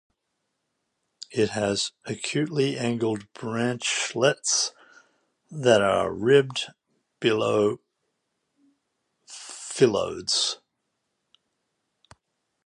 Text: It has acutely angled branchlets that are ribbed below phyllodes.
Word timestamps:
It 1.29 1.51
has 1.51 1.91
acutely 2.05 2.75
angled 2.75 3.31
branchlets 3.33 4.71
that 5.51 5.83
are 5.83 6.11
ribbed 6.11 6.71
below 7.19 7.79
phyllodes. 9.29 10.57